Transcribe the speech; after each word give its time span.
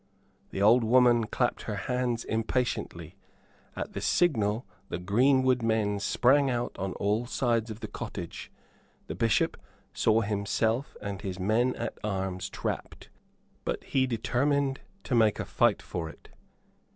The 0.49 0.63
old 0.63 0.83
woman 0.83 1.27
clapped 1.27 1.61
her 1.69 1.75
hands 1.75 2.23
impatiently. 2.25 3.17
At 3.75 3.93
the 3.93 4.01
signal 4.01 4.65
the 4.89 4.97
greenwood 4.97 5.61
men 5.61 5.99
sprang 5.99 6.49
out 6.49 6.75
on 6.79 6.93
all 6.93 7.27
sides 7.27 7.69
of 7.69 7.81
the 7.81 7.87
cottage. 7.87 8.51
The 9.05 9.13
Bishop 9.13 9.57
saw 9.93 10.21
himself 10.21 10.97
and 11.03 11.21
his 11.21 11.37
men 11.39 11.75
at 11.75 11.99
arms 12.03 12.49
trapped; 12.49 13.09
but 13.63 13.83
he 13.83 14.07
determined 14.07 14.79
to 15.03 15.13
make 15.13 15.39
a 15.39 15.45
fight 15.45 15.83
for 15.83 16.09
it. 16.09 16.29